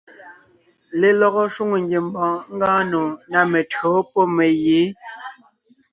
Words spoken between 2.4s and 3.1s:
ngɔɔn nò